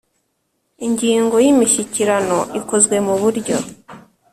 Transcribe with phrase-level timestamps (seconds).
[0.85, 3.57] Ingingo ya Imishyikirano ikozwe mu buryo